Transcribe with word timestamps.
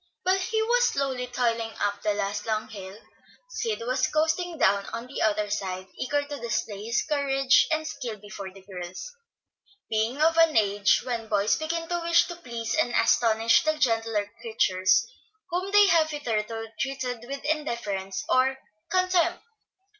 While 0.23 0.39
he 0.39 0.59
was 0.63 0.87
slowly 0.87 1.27
toiling 1.27 1.73
up 1.79 2.01
the 2.01 2.15
last 2.15 2.47
long 2.47 2.69
hill, 2.69 2.97
Sid 3.51 3.83
was 3.85 4.07
coasting 4.07 4.57
down 4.57 4.87
on 4.87 5.05
the 5.05 5.21
other 5.21 5.51
side, 5.51 5.89
eager 5.93 6.23
to 6.25 6.39
display 6.39 6.85
his 6.85 7.03
courage 7.03 7.67
and 7.71 7.85
skill 7.87 8.17
before 8.17 8.51
the 8.51 8.65
girls, 8.65 9.15
being 9.91 10.19
of 10.19 10.37
an 10.37 10.57
age 10.57 11.03
when 11.03 11.27
boys 11.27 11.55
begin 11.55 11.87
to 11.89 11.99
wish 11.99 12.25
to 12.29 12.35
please 12.37 12.73
and 12.73 12.95
astonish 12.95 13.61
the 13.61 13.77
gentler 13.77 14.27
creatures 14.41 15.05
whom 15.51 15.69
they 15.71 15.85
have 15.89 16.09
hitherto 16.09 16.69
treated 16.79 17.23
with 17.27 17.45
indifference 17.45 18.25
or 18.27 18.57
contempt. 18.89 19.43